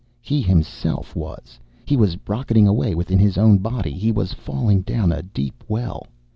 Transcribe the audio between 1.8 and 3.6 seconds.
He was rocketing away within his own